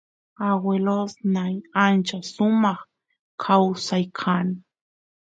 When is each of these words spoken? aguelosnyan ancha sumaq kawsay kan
aguelosnyan 0.47 1.53
ancha 1.85 2.17
sumaq 2.33 2.79
kawsay 3.43 4.05
kan 4.19 4.47